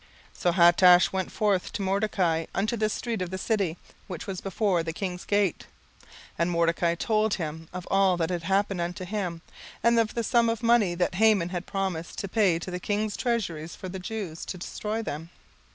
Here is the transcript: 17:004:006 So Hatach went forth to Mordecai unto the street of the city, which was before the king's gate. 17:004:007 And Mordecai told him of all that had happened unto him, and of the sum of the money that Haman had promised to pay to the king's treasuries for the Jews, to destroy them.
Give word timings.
17:004:006 0.33 0.39
So 0.41 0.51
Hatach 0.53 1.13
went 1.13 1.31
forth 1.31 1.71
to 1.73 1.81
Mordecai 1.83 2.45
unto 2.55 2.75
the 2.75 2.89
street 2.89 3.21
of 3.21 3.29
the 3.29 3.37
city, 3.37 3.77
which 4.07 4.25
was 4.25 4.41
before 4.41 4.81
the 4.81 4.93
king's 4.93 5.25
gate. 5.25 5.67
17:004:007 5.99 6.11
And 6.39 6.49
Mordecai 6.49 6.95
told 6.95 7.33
him 7.35 7.69
of 7.71 7.87
all 7.91 8.17
that 8.17 8.31
had 8.31 8.41
happened 8.41 8.81
unto 8.81 9.05
him, 9.05 9.43
and 9.83 9.99
of 9.99 10.15
the 10.15 10.23
sum 10.23 10.49
of 10.49 10.61
the 10.61 10.65
money 10.65 10.95
that 10.95 11.13
Haman 11.13 11.49
had 11.49 11.67
promised 11.67 12.17
to 12.17 12.27
pay 12.27 12.57
to 12.57 12.71
the 12.71 12.79
king's 12.79 13.15
treasuries 13.15 13.75
for 13.75 13.89
the 13.89 13.99
Jews, 13.99 14.43
to 14.45 14.57
destroy 14.57 15.03
them. 15.03 15.29